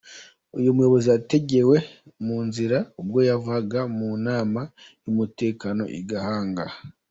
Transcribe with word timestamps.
Uyu 0.57 0.75
muyobozi 0.75 1.07
yategewe 1.13 1.77
mu 2.25 2.37
nzira 2.47 2.77
ubwo 3.01 3.19
yavaga 3.29 3.79
mu 3.97 4.09
nama 4.27 4.61
y’umutekano 5.03 5.83
I 5.99 5.99
Gihanga. 6.09 6.65